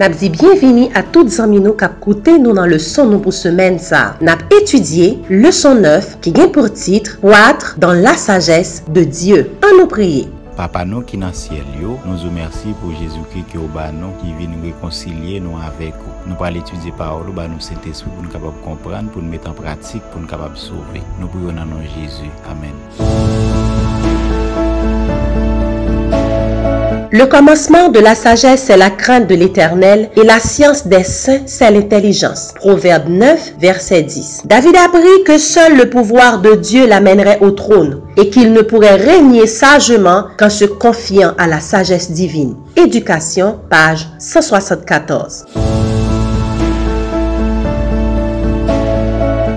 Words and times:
Nap 0.00 0.14
di 0.16 0.30
bienveni 0.32 0.86
a 0.96 1.02
tout 1.04 1.28
zami 1.28 1.58
nou 1.60 1.76
kap 1.76 1.98
koute 2.00 2.38
nou 2.40 2.56
nan 2.56 2.70
le 2.72 2.78
son 2.80 3.10
nou 3.12 3.20
pou 3.20 3.36
semen 3.36 3.74
sa. 3.76 4.14
Nap 4.24 4.40
etudye 4.56 5.10
le 5.28 5.50
son 5.52 5.82
9 5.84 6.14
ki 6.24 6.32
gen 6.38 6.48
pou 6.54 6.72
titre 6.72 7.18
Ouatre 7.20 7.74
dan 7.84 8.00
la 8.00 8.14
sagesse 8.16 8.80
de 8.96 9.04
Dieu. 9.04 9.50
An 9.60 9.76
nou 9.76 9.90
priye. 9.92 10.24
Papa 10.56 10.86
nou 10.88 11.04
ki 11.04 11.20
nan 11.20 11.36
siel 11.36 11.68
yo, 11.76 11.98
nou 12.06 12.16
zo 12.16 12.32
mersi 12.32 12.72
pou 12.80 12.96
Jezu 12.96 13.26
ki 13.28 13.44
ou 13.60 13.68
ba 13.76 13.90
nou 13.92 14.16
ki 14.22 14.32
vi 14.40 14.48
nou 14.48 14.64
rekoncilye 14.70 15.36
nou 15.44 15.60
avek 15.68 16.00
ou. 16.00 16.16
Nou 16.30 16.40
pal 16.40 16.56
etudye 16.56 16.96
pa 16.96 17.12
ou, 17.18 17.36
ba 17.36 17.44
nou 17.52 17.60
sente 17.60 17.92
sou 17.92 18.08
pou 18.08 18.24
nou 18.24 18.32
kapab 18.32 18.56
kompran, 18.64 19.12
pou 19.12 19.20
nou 19.20 19.36
met 19.36 19.44
an 19.44 19.58
pratik, 19.60 20.00
pou 20.14 20.24
nou 20.24 20.32
kapab 20.32 20.56
souve. 20.56 21.04
Nou 21.20 21.28
pou 21.28 21.52
nan. 21.52 21.76
Amen. 22.48 23.59
Le 27.12 27.26
commencement 27.26 27.88
de 27.88 27.98
la 27.98 28.14
sagesse, 28.14 28.64
c'est 28.66 28.76
la 28.76 28.88
crainte 28.88 29.26
de 29.26 29.34
l'éternel, 29.34 30.10
et 30.16 30.22
la 30.22 30.38
science 30.38 30.86
des 30.86 31.02
saints, 31.02 31.40
c'est 31.44 31.68
l'intelligence. 31.68 32.52
Proverbe 32.54 33.08
9, 33.08 33.54
verset 33.58 34.02
10. 34.02 34.42
David 34.44 34.76
apprit 34.76 35.24
que 35.26 35.36
seul 35.36 35.76
le 35.76 35.90
pouvoir 35.90 36.40
de 36.40 36.54
Dieu 36.54 36.86
l'amènerait 36.86 37.40
au 37.40 37.50
trône, 37.50 38.02
et 38.16 38.30
qu'il 38.30 38.52
ne 38.52 38.62
pourrait 38.62 38.94
régner 38.94 39.48
sagement 39.48 40.26
qu'en 40.38 40.50
se 40.50 40.64
confiant 40.64 41.32
à 41.36 41.48
la 41.48 41.58
sagesse 41.58 42.12
divine. 42.12 42.54
Éducation, 42.76 43.58
page 43.68 44.06
174. 44.20 45.46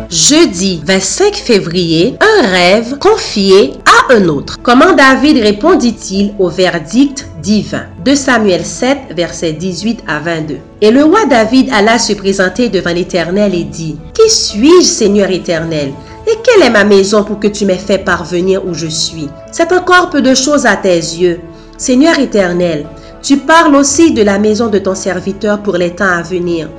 Jeudi 0.10 0.82
25 0.86 1.36
février, 1.36 2.18
un 2.20 2.48
rêve 2.48 2.98
confié 3.00 3.74
un 4.10 4.28
autre. 4.28 4.60
Comment 4.62 4.94
David 4.94 5.38
répondit-il 5.38 6.34
au 6.40 6.50
verdict 6.50 7.28
divin? 7.42 7.84
2 8.06 8.16
Samuel 8.16 8.66
7, 8.66 8.98
versets 9.16 9.54
18 9.54 10.04
à 10.08 10.20
22. 10.20 10.58
Et 10.82 10.92
le 10.92 11.04
roi 11.04 11.26
David 11.26 11.70
alla 11.74 11.98
se 12.00 12.14
présenter 12.14 12.70
devant 12.70 12.94
l'Éternel 12.94 13.54
et 13.56 13.64
dit, 13.64 13.98
Qui 14.14 14.30
suis-je, 14.30 14.88
Seigneur 14.88 15.30
éternel? 15.30 15.94
Et 16.28 16.38
quelle 16.44 16.64
est 16.64 16.70
ma 16.70 16.84
maison 16.84 17.24
pour 17.24 17.40
que 17.40 17.48
tu 17.48 17.66
m'aies 17.66 17.78
fait 17.78 17.98
parvenir 17.98 18.66
où 18.66 18.74
je 18.74 18.88
suis? 18.88 19.30
C'est 19.52 19.72
encore 19.72 20.10
peu 20.10 20.22
de 20.22 20.34
choses 20.34 20.66
à 20.66 20.76
tes 20.76 20.96
yeux. 20.96 21.40
Seigneur 21.78 22.18
éternel, 22.20 22.86
tu 23.22 23.38
parles 23.38 23.76
aussi 23.76 24.14
de 24.14 24.22
la 24.22 24.40
maison 24.40 24.68
de 24.68 24.80
ton 24.80 24.96
serviteur 24.96 25.62
pour 25.62 25.78
les 25.78 25.96
temps 25.96 26.18
à 26.18 26.22
venir. 26.22 26.70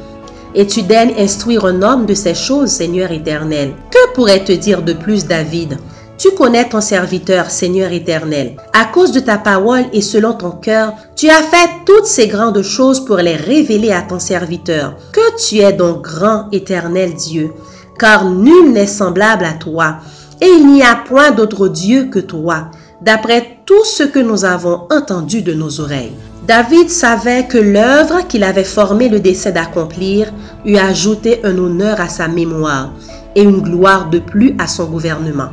Et 0.54 0.66
tu 0.66 0.82
daignes 0.82 1.14
instruire 1.18 1.64
un 1.64 1.82
homme 1.82 2.06
de 2.06 2.14
ces 2.14 2.34
choses, 2.34 2.70
Seigneur 2.70 3.10
éternel. 3.10 3.72
Que 3.90 4.12
pourrait 4.14 4.44
te 4.44 4.52
dire 4.52 4.82
de 4.82 4.92
plus 4.92 5.26
David? 5.26 5.78
Tu 6.16 6.30
connais 6.30 6.68
ton 6.68 6.80
serviteur, 6.80 7.50
Seigneur 7.50 7.92
éternel. 7.92 8.56
À 8.72 8.84
cause 8.84 9.10
de 9.10 9.18
ta 9.18 9.36
parole 9.36 9.84
et 9.92 10.00
selon 10.00 10.32
ton 10.32 10.52
cœur, 10.52 10.94
tu 11.16 11.28
as 11.28 11.42
fait 11.42 11.68
toutes 11.84 12.06
ces 12.06 12.28
grandes 12.28 12.62
choses 12.62 13.04
pour 13.04 13.16
les 13.16 13.34
révéler 13.34 13.90
à 13.90 14.02
ton 14.02 14.20
serviteur. 14.20 14.94
Que 15.12 15.36
tu 15.36 15.58
es 15.58 15.72
donc 15.72 16.02
grand, 16.02 16.48
éternel 16.52 17.14
Dieu, 17.14 17.52
car 17.98 18.30
nul 18.30 18.72
n'est 18.72 18.86
semblable 18.86 19.44
à 19.44 19.54
toi, 19.54 19.96
et 20.40 20.46
il 20.46 20.72
n'y 20.72 20.82
a 20.82 21.02
point 21.04 21.32
d'autre 21.32 21.66
Dieu 21.66 22.04
que 22.04 22.20
toi, 22.20 22.66
d'après 23.00 23.58
tout 23.66 23.84
ce 23.84 24.04
que 24.04 24.20
nous 24.20 24.44
avons 24.44 24.86
entendu 24.90 25.42
de 25.42 25.52
nos 25.52 25.80
oreilles. 25.80 26.12
David 26.46 26.90
savait 26.90 27.46
que 27.46 27.58
l'œuvre 27.58 28.26
qu'il 28.28 28.44
avait 28.44 28.64
formée 28.64 29.08
le 29.08 29.18
décès 29.18 29.50
d'accomplir 29.50 30.32
eût 30.64 30.76
ajouté 30.76 31.40
un 31.42 31.56
honneur 31.58 32.00
à 32.00 32.08
sa 32.08 32.28
mémoire 32.28 32.92
et 33.34 33.42
une 33.42 33.62
gloire 33.62 34.10
de 34.10 34.18
plus 34.20 34.54
à 34.58 34.66
son 34.66 34.84
gouvernement. 34.84 35.48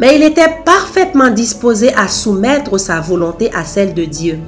Mais 0.00 0.16
il 0.16 0.22
était 0.22 0.62
parfaitement 0.64 1.30
disposé 1.30 1.92
à 1.94 2.08
soumettre 2.08 2.78
sa 2.78 3.00
volonté 3.00 3.50
à 3.54 3.64
celle 3.64 3.94
de 3.94 4.04
Dieu. 4.04 4.38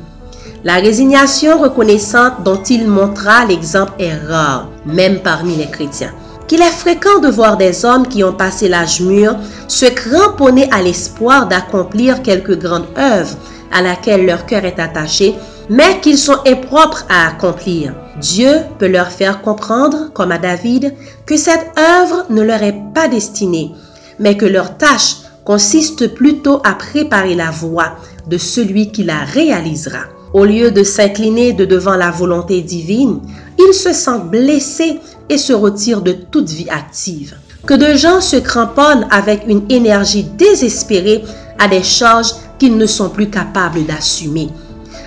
La 0.64 0.76
résignation 0.76 1.58
reconnaissante 1.58 2.42
dont 2.44 2.62
il 2.62 2.88
montra 2.88 3.44
l'exemple 3.44 3.92
est 3.98 4.14
rare, 4.14 4.68
même 4.86 5.20
parmi 5.20 5.56
les 5.56 5.70
chrétiens. 5.70 6.12
Qu'il 6.48 6.62
est 6.62 6.64
fréquent 6.64 7.18
de 7.20 7.28
voir 7.28 7.56
des 7.56 7.84
hommes 7.84 8.06
qui 8.06 8.24
ont 8.24 8.32
passé 8.32 8.68
l'âge 8.68 9.00
mûr 9.00 9.36
se 9.68 9.86
cramponner 9.86 10.68
à 10.72 10.82
l'espoir 10.82 11.48
d'accomplir 11.48 12.22
quelque 12.22 12.52
grande 12.52 12.86
œuvre 12.98 13.36
à 13.72 13.82
laquelle 13.82 14.26
leur 14.26 14.46
cœur 14.46 14.64
est 14.64 14.78
attaché 14.78 15.34
mais 15.68 16.00
qu'ils 16.00 16.18
sont 16.18 16.38
impropres 16.46 17.06
à 17.08 17.28
accomplir. 17.28 17.94
Dieu 18.20 18.60
peut 18.78 18.88
leur 18.88 19.08
faire 19.08 19.40
comprendre, 19.42 20.10
comme 20.12 20.32
à 20.32 20.38
David, 20.38 20.94
que 21.26 21.36
cette 21.36 21.72
œuvre 21.78 22.26
ne 22.30 22.42
leur 22.42 22.62
est 22.62 22.78
pas 22.94 23.08
destinée, 23.08 23.72
mais 24.18 24.36
que 24.36 24.44
leur 24.44 24.76
tâche 24.76 25.16
consiste 25.44 26.14
plutôt 26.14 26.60
à 26.64 26.74
préparer 26.74 27.34
la 27.34 27.50
voie 27.50 27.96
de 28.28 28.38
celui 28.38 28.90
qui 28.90 29.04
la 29.04 29.20
réalisera. 29.24 30.04
Au 30.32 30.44
lieu 30.44 30.70
de 30.70 30.82
s'incliner 30.82 31.52
de 31.52 31.64
devant 31.64 31.96
la 31.96 32.10
volonté 32.10 32.62
divine, 32.62 33.20
ils 33.58 33.74
se 33.74 33.92
sentent 33.92 34.30
blessés 34.30 34.98
et 35.28 35.38
se 35.38 35.52
retirent 35.52 36.02
de 36.02 36.12
toute 36.12 36.48
vie 36.48 36.70
active. 36.70 37.34
Que 37.66 37.74
de 37.74 37.96
gens 37.96 38.20
se 38.20 38.36
cramponnent 38.36 39.06
avec 39.10 39.44
une 39.46 39.64
énergie 39.68 40.24
désespérée 40.24 41.22
à 41.58 41.68
des 41.68 41.82
charges 41.82 42.32
qu'ils 42.58 42.76
ne 42.76 42.86
sont 42.86 43.10
plus 43.10 43.28
capables 43.28 43.84
d'assumer 43.84 44.48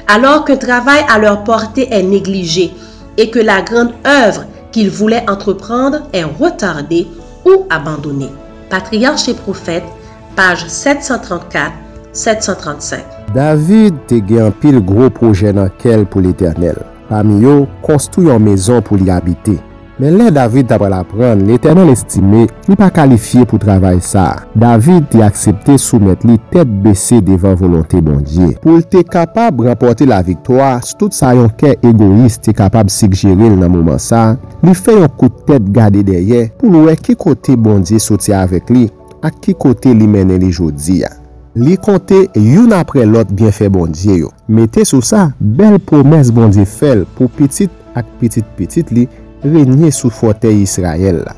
alors 0.08 0.46
le 0.48 0.58
travail 0.58 1.04
à 1.10 1.18
leur 1.18 1.44
portée 1.44 1.88
est 1.92 2.04
négligé 2.04 2.72
et 3.18 3.30
que 3.30 3.40
la 3.40 3.62
grande 3.62 3.94
œuvre 4.06 4.46
qu'ils 4.72 4.90
voulaient 4.90 5.26
entreprendre 5.30 6.02
est 6.14 6.24
retardée 6.24 7.08
ou 7.46 7.66
abandonnée. 7.70 8.30
Patriarche 8.70 9.28
et 9.30 9.34
prophète, 9.34 9.84
page 10.36 10.66
734-735. 10.70 13.00
David 13.36 13.94
te 14.10 14.22
gen 14.24 14.52
pil 14.62 14.82
gro 14.86 15.10
proje 15.14 15.54
nan 15.56 15.70
kel 15.82 16.06
pou 16.08 16.22
l'Eternel. 16.24 16.78
Pam 17.10 17.40
yo, 17.42 17.68
konstuy 17.86 18.32
an 18.34 18.42
mezon 18.46 18.82
pou 18.86 18.96
li 19.00 19.10
habite. 19.14 19.56
Men 19.96 20.18
le 20.20 20.28
David 20.36 20.68
tabal 20.68 20.92
apren, 20.98 21.46
l'Eternel 21.48 21.88
estime 21.94 22.42
li 22.68 22.76
pa 22.76 22.90
kalifiye 22.92 23.46
pou 23.48 23.62
travay 23.62 24.02
sa. 24.04 24.26
David 24.60 25.06
te 25.14 25.22
aksepte 25.24 25.78
soumet 25.80 26.26
li 26.28 26.36
tet 26.52 26.68
bese 26.84 27.22
devan 27.24 27.56
volonté 27.60 28.02
bondye. 28.04 28.58
Pou 28.64 28.84
te 28.84 29.06
kapab 29.08 29.62
rapote 29.64 30.04
la 30.10 30.20
viktoa, 30.26 30.74
stout 30.84 31.16
sa 31.16 31.32
yon 31.38 31.48
ke 31.56 31.78
egoist 31.80 32.44
te 32.44 32.52
kapab 32.58 32.92
sigjeril 32.92 33.56
nan 33.62 33.72
mouman 33.72 34.02
sa, 34.04 34.34
li 34.66 34.76
fe 34.76 34.98
yon 34.98 35.14
kout 35.16 35.46
tet 35.48 35.64
gade 35.72 36.04
deye 36.04 36.50
pou 36.60 36.74
loue 36.74 36.98
ki 37.00 37.16
kote 37.16 37.56
bondye 37.56 38.02
soti 38.04 38.36
avek 38.36 38.76
li. 38.76 38.90
ak 39.26 39.42
ki 39.42 39.56
kote 39.58 39.94
li 39.98 40.08
menen 40.10 40.42
li 40.44 40.52
jodi 40.54 41.02
ya. 41.02 41.12
Li 41.56 41.78
konte 41.80 42.18
yon 42.36 42.74
apre 42.76 43.06
lot 43.08 43.30
bien 43.32 43.54
fe 43.56 43.70
bondye 43.72 44.20
yo. 44.20 44.32
Mete 44.52 44.84
sou 44.88 45.04
sa, 45.06 45.30
bel 45.40 45.78
promes 45.80 46.32
bondye 46.36 46.66
fel 46.68 47.06
pou 47.16 47.32
pitit 47.32 47.72
ak 47.96 48.10
pitit 48.20 48.48
pitit 48.58 48.92
li 48.92 49.06
renyen 49.46 49.94
sou 49.96 50.12
fote 50.12 50.52
Yisrael 50.52 51.24
la. 51.24 51.38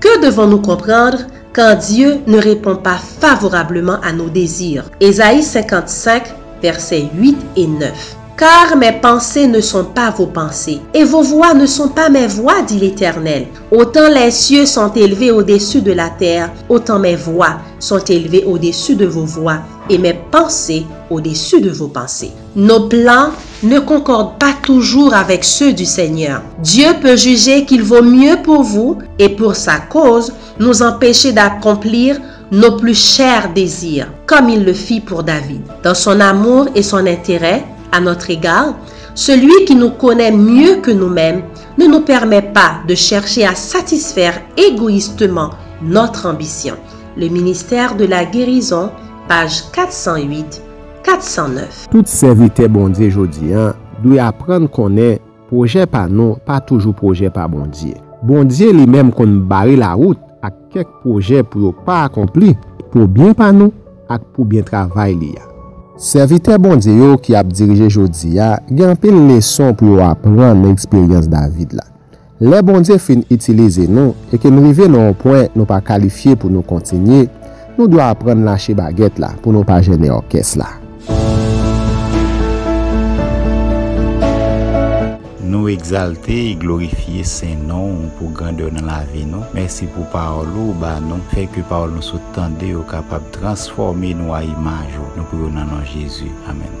Que 0.00 0.14
devons 0.22 0.46
nou 0.46 0.62
komprendre 0.62 1.26
kan 1.56 1.74
Diyo 1.82 2.20
ne 2.30 2.38
repon 2.44 2.78
pa 2.84 2.94
favorableman 3.02 4.06
a 4.06 4.14
nou 4.14 4.30
dezir? 4.30 4.86
Ezaïs 5.02 5.50
55, 5.58 6.30
verset 6.62 7.10
8 7.18 7.46
et 7.56 7.66
9 7.66 8.19
Car 8.40 8.74
mes 8.74 8.92
pensées 8.92 9.46
ne 9.46 9.60
sont 9.60 9.84
pas 9.84 10.08
vos 10.08 10.24
pensées, 10.24 10.80
et 10.94 11.04
vos 11.04 11.20
voix 11.20 11.52
ne 11.52 11.66
sont 11.66 11.88
pas 11.88 12.08
mes 12.08 12.26
voix, 12.26 12.62
dit 12.66 12.78
l'Éternel. 12.78 13.48
Autant 13.70 14.08
les 14.08 14.30
cieux 14.30 14.64
sont 14.64 14.90
élevés 14.94 15.30
au-dessus 15.30 15.82
de 15.82 15.92
la 15.92 16.08
terre, 16.08 16.50
autant 16.70 16.98
mes 16.98 17.16
voix 17.16 17.58
sont 17.78 17.98
élevées 17.98 18.44
au-dessus 18.46 18.96
de 18.96 19.04
vos 19.04 19.26
voix, 19.26 19.58
et 19.90 19.98
mes 19.98 20.14
pensées 20.14 20.86
au-dessus 21.10 21.60
de 21.60 21.68
vos 21.68 21.88
pensées. 21.88 22.30
Nos 22.56 22.88
plans 22.88 23.28
ne 23.62 23.78
concordent 23.78 24.38
pas 24.38 24.54
toujours 24.62 25.12
avec 25.12 25.44
ceux 25.44 25.74
du 25.74 25.84
Seigneur. 25.84 26.40
Dieu 26.62 26.86
peut 27.02 27.16
juger 27.16 27.66
qu'il 27.66 27.82
vaut 27.82 28.02
mieux 28.02 28.38
pour 28.42 28.62
vous 28.62 28.96
et 29.18 29.28
pour 29.28 29.54
sa 29.54 29.80
cause 29.80 30.32
nous 30.58 30.80
empêcher 30.80 31.32
d'accomplir 31.32 32.18
nos 32.52 32.76
plus 32.76 32.98
chers 32.98 33.52
désirs, 33.52 34.08
comme 34.26 34.48
il 34.48 34.64
le 34.64 34.72
fit 34.72 35.00
pour 35.00 35.24
David. 35.24 35.60
Dans 35.84 35.94
son 35.94 36.20
amour 36.20 36.68
et 36.74 36.82
son 36.82 37.06
intérêt, 37.06 37.64
à 37.92 38.00
notre 38.00 38.30
égard, 38.30 38.74
celui 39.14 39.64
qui 39.64 39.74
nous 39.74 39.90
connaît 39.90 40.32
mieux 40.32 40.76
que 40.76 40.90
nous-mêmes 40.90 41.42
ne 41.78 41.86
nous 41.86 42.00
permet 42.00 42.42
pas 42.42 42.80
de 42.86 42.94
chercher 42.94 43.46
à 43.46 43.54
satisfaire 43.54 44.40
égoïstement 44.56 45.50
notre 45.82 46.26
ambition. 46.26 46.74
Le 47.16 47.28
ministère 47.28 47.96
de 47.96 48.04
la 48.04 48.24
guérison, 48.24 48.90
page 49.28 49.62
408-409. 49.72 50.60
Tout 51.90 52.02
serviteur 52.06 52.68
bon 52.68 52.88
Dieu 52.88 53.10
jodi 53.10 53.52
hein, 53.52 53.74
doit 54.02 54.24
apprendre 54.24 54.70
qu'on 54.70 54.96
est 54.96 55.20
projet 55.48 55.86
par 55.86 56.08
nous, 56.08 56.36
pas 56.46 56.60
toujours 56.60 56.94
projet 56.94 57.30
par 57.30 57.48
bon 57.48 57.66
Dieu. 57.66 57.94
Bon 58.22 58.44
Dieu 58.44 58.72
lui-même 58.72 59.12
qu'on 59.12 59.26
barre 59.26 59.66
la 59.66 59.94
route 59.94 60.18
à 60.42 60.50
quelques 60.70 60.88
projets 61.00 61.42
pour 61.42 61.74
pas 61.74 62.04
accomplir, 62.04 62.54
pour 62.90 63.08
bien 63.08 63.32
par 63.32 63.52
nous, 63.52 63.72
et 64.10 64.14
pour 64.34 64.44
bien 64.44 64.62
travailler. 64.62 65.34
Servite 66.00 66.54
bondye 66.56 66.94
yo 66.96 67.18
ki 67.20 67.34
ap 67.36 67.50
dirije 67.52 67.90
jodi 67.92 68.30
ya, 68.38 68.54
gen 68.72 68.96
pil 68.96 69.18
leson 69.28 69.74
pou 69.76 69.98
yo 69.98 70.00
ap 70.00 70.22
pran 70.24 70.56
nan 70.62 70.72
eksperyans 70.72 71.28
David 71.28 71.74
la. 71.76 71.84
Le 72.40 72.62
bondye 72.64 72.96
fin 72.96 73.20
itilize 73.28 73.84
nou, 73.84 74.14
e 74.32 74.40
ke 74.40 74.48
nou 74.48 74.64
rive 74.64 74.88
nou 74.88 75.12
an 75.12 75.18
poen 75.20 75.52
nou 75.52 75.68
pa 75.68 75.82
kalifiye 75.84 76.40
pou 76.40 76.48
nou 76.48 76.64
kontinye, 76.64 77.26
nou 77.76 77.84
dwa 77.84 78.14
ap 78.14 78.24
pran 78.24 78.48
lache 78.48 78.72
baget 78.78 79.20
la 79.20 79.34
pou 79.42 79.52
nou 79.52 79.68
pa 79.68 79.82
jene 79.84 80.08
orkes 80.16 80.56
la. 80.56 80.72
Nou 85.70 85.78
exalte 85.78 86.34
e 86.34 86.54
glorifiye 86.58 87.22
sen 87.22 87.60
non 87.68 88.08
pou 88.18 88.26
grandeur 88.34 88.72
nan 88.74 88.88
la 88.90 89.04
vi 89.06 89.20
nou. 89.22 89.46
Mersi 89.54 89.86
pou 89.94 90.02
parolo 90.10 90.72
ba 90.80 90.96
nou. 91.04 91.22
Fek 91.30 91.52
ki 91.54 91.62
parolo 91.70 91.94
nou 91.94 92.02
sou 92.02 92.18
tende 92.34 92.72
ou 92.74 92.82
kapab 92.90 93.22
transforme 93.36 94.10
nou 94.18 94.34
a 94.34 94.40
imaj 94.42 94.96
ou. 94.98 95.06
Nou 95.14 95.28
pou 95.30 95.44
yo 95.44 95.50
nan 95.54 95.70
nan 95.70 95.84
Jezu. 95.86 96.26
Amen. 96.50 96.74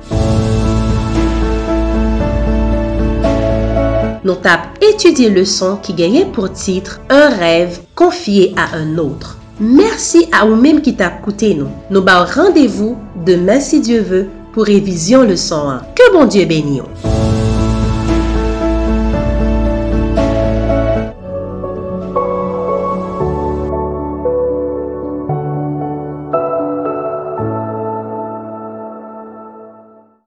Nou 4.26 4.34
tap 4.42 4.82
etudie 4.82 5.30
le 5.30 5.46
son 5.46 5.78
ki 5.86 5.94
genye 6.02 6.24
pou 6.34 6.50
titre 6.50 6.98
Un 7.14 7.38
rev 7.38 7.78
konfye 7.94 8.50
a 8.58 8.72
un 8.80 8.98
outre. 8.98 9.38
Mersi 9.62 10.24
a 10.34 10.42
ou 10.48 10.58
menm 10.58 10.82
ki 10.82 10.96
tap 10.98 11.22
koute 11.22 11.52
nou. 11.54 11.70
Nou 11.94 12.02
ba 12.02 12.24
randevou 12.34 12.98
demen 13.22 13.62
si 13.62 13.78
Dieu 13.86 14.02
ve 14.02 14.24
pou 14.50 14.66
revizyon 14.66 15.30
le 15.30 15.38
son 15.38 15.76
an. 15.76 15.88
Ke 15.94 16.10
bon 16.10 16.26
Dieu 16.26 16.50
ou. 16.82 17.09